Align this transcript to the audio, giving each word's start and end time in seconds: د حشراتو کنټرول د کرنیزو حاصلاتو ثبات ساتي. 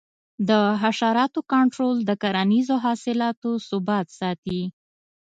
د 0.49 0.51
حشراتو 0.81 1.39
کنټرول 1.53 1.95
د 2.09 2.11
کرنیزو 2.21 2.75
حاصلاتو 2.85 3.49
ثبات 3.69 4.07
ساتي. 4.19 4.61